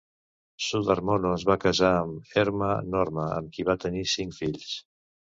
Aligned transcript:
Sudharmono 0.67 1.33
es 1.33 1.43
va 1.49 1.57
casar 1.65 1.91
amb 1.97 2.33
Erma 2.43 2.69
Norma, 2.93 3.25
amb 3.35 3.53
qui 3.57 3.67
va 3.69 3.75
tenir 3.85 4.07
cinc 4.15 4.35
fills. 4.39 4.73